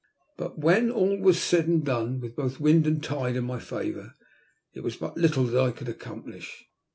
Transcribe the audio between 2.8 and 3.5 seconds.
and tide in